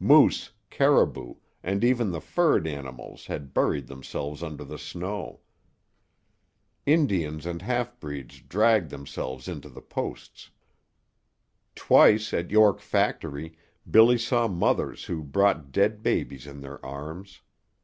Moose, 0.00 0.50
caribou, 0.68 1.34
and 1.62 1.84
even 1.84 2.10
the 2.10 2.20
furred 2.20 2.66
animals 2.66 3.26
had 3.26 3.54
buried 3.54 3.86
themselves 3.86 4.42
under 4.42 4.64
the 4.64 4.80
snow. 4.80 5.38
Indians 6.86 7.46
and 7.46 7.62
half 7.62 8.00
breeds 8.00 8.40
dragged 8.40 8.90
themselves 8.90 9.46
into 9.46 9.68
the 9.68 9.80
posts. 9.80 10.50
Twice 11.76 12.34
at 12.34 12.50
York 12.50 12.80
Factory 12.80 13.56
Billy 13.88 14.18
saw 14.18 14.48
mothers 14.48 15.04
who 15.04 15.22
brought 15.22 15.70
dead 15.70 16.02
babies 16.02 16.48
in 16.48 16.62
their 16.62 16.84
arms. 16.84 17.42